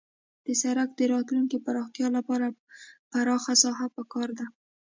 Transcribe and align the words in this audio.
د 0.45 0.47
سرک 0.61 0.89
د 0.95 1.01
راتلونکي 1.13 1.57
پراختیا 1.65 2.07
لپاره 2.17 2.45
پراخه 3.11 3.53
ساحه 3.63 3.87
پکار 3.95 4.29
ده 4.39 4.45